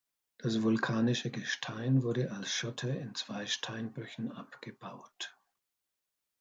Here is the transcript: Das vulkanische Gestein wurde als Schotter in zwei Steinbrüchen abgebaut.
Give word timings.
Das 0.39 0.63
vulkanische 0.63 1.29
Gestein 1.29 2.01
wurde 2.01 2.31
als 2.31 2.51
Schotter 2.51 2.89
in 2.99 3.13
zwei 3.13 3.45
Steinbrüchen 3.45 4.31
abgebaut. 4.31 5.37